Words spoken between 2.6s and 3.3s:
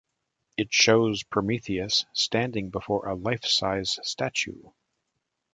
before a